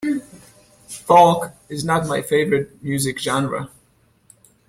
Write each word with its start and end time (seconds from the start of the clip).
Folk 0.87 1.51
is 1.69 1.85
not 1.85 2.07
my 2.07 2.23
favorite 2.23 2.83
music 2.83 3.19
genre. 3.19 3.69